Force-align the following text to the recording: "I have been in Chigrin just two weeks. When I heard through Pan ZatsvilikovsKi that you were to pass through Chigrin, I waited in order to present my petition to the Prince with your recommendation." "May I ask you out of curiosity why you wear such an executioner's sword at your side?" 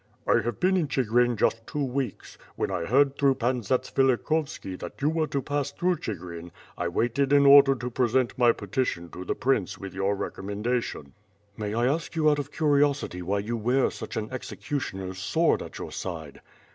"I 0.25 0.39
have 0.41 0.59
been 0.59 0.77
in 0.77 0.87
Chigrin 0.87 1.37
just 1.37 1.67
two 1.67 1.85
weeks. 1.85 2.35
When 2.55 2.71
I 2.71 2.85
heard 2.85 3.15
through 3.15 3.35
Pan 3.35 3.61
ZatsvilikovsKi 3.61 4.79
that 4.79 4.99
you 4.99 5.09
were 5.11 5.27
to 5.27 5.43
pass 5.43 5.69
through 5.71 5.97
Chigrin, 5.97 6.49
I 6.75 6.87
waited 6.87 7.31
in 7.31 7.45
order 7.45 7.75
to 7.75 7.89
present 7.91 8.35
my 8.35 8.51
petition 8.51 9.11
to 9.11 9.23
the 9.23 9.35
Prince 9.35 9.77
with 9.77 9.93
your 9.93 10.15
recommendation." 10.15 11.13
"May 11.55 11.75
I 11.75 11.85
ask 11.85 12.15
you 12.15 12.31
out 12.31 12.39
of 12.39 12.51
curiosity 12.51 13.21
why 13.21 13.37
you 13.45 13.55
wear 13.55 13.91
such 13.91 14.17
an 14.17 14.29
executioner's 14.31 15.19
sword 15.19 15.61
at 15.61 15.77
your 15.77 15.91
side?" 15.91 16.41